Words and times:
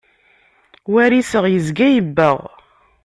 War 0.91 1.11
iseɣ, 1.15 1.45
yezga 1.49 1.87
yebbeɣ. 1.89 2.37